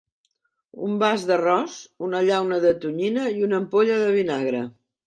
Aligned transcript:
Un 0.87 0.95
vas 1.03 1.25
d'arròs, 1.31 1.77
una 2.09 2.23
llauna 2.31 2.61
de 2.67 2.75
tonyina 2.87 3.31
i 3.39 3.47
una 3.51 3.63
ampolla 3.63 4.03
de 4.07 4.15
vinagre. 4.21 4.67